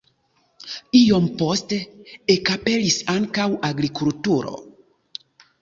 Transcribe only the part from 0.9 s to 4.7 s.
Iom poste ekaperis ankaŭ agrikulturo.